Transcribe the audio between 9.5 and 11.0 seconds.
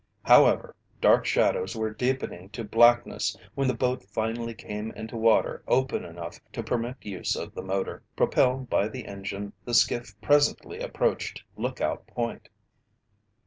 the skiff presently